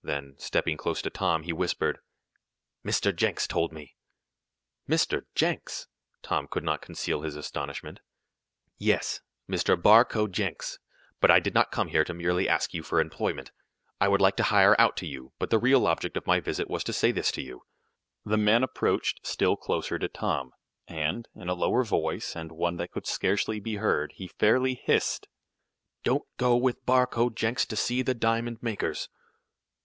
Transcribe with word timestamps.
Then, 0.00 0.36
stepping 0.38 0.78
close 0.78 1.02
to 1.02 1.10
Tom, 1.10 1.42
he 1.42 1.52
whispered: 1.52 1.98
"Mr. 2.82 3.14
Jenks 3.14 3.46
told 3.46 3.74
me!" 3.74 3.94
"Mr. 4.88 5.24
Jenks?" 5.34 5.86
Tom 6.22 6.46
could 6.46 6.64
not 6.64 6.80
conceal 6.80 7.20
his 7.20 7.36
astonishment. 7.36 8.00
"Yes. 8.78 9.20
Mr. 9.50 9.76
Barcoe 9.76 10.26
Jenks. 10.26 10.78
But 11.20 11.30
I 11.30 11.40
did 11.40 11.52
not 11.52 11.70
come 11.72 11.88
here 11.88 12.04
to 12.04 12.14
merely 12.14 12.48
ask 12.48 12.72
you 12.72 12.82
for 12.82 13.00
employment. 13.02 13.50
I 14.00 14.08
would 14.08 14.22
like 14.22 14.36
to 14.36 14.44
hire 14.44 14.74
out 14.78 14.96
to 14.98 15.06
you, 15.06 15.32
but 15.38 15.50
the 15.50 15.58
real 15.58 15.86
object 15.86 16.16
of 16.16 16.26
my 16.26 16.40
visit 16.40 16.70
was 16.70 16.82
to 16.84 16.94
say 16.94 17.12
this 17.12 17.30
to 17.32 17.42
you." 17.42 17.64
The 18.24 18.38
man 18.38 18.62
approached 18.62 19.26
still 19.26 19.56
closer 19.56 19.98
to 19.98 20.08
Tom, 20.08 20.52
and, 20.86 21.28
in 21.34 21.50
a 21.50 21.54
lower 21.54 21.84
voice, 21.84 22.34
and 22.34 22.52
one 22.52 22.76
that 22.76 22.92
could 22.92 23.06
scarcely 23.06 23.60
be 23.60 23.74
heard, 23.74 24.12
he 24.16 24.28
fairly 24.28 24.74
hissed: 24.74 25.28
"Don't 26.02 26.24
go 26.38 26.56
with 26.56 26.86
Barcoe 26.86 27.28
Jenks 27.28 27.66
to 27.66 27.76
seek 27.76 28.06
the 28.06 28.14
diamond 28.14 28.62
makers!" 28.62 29.10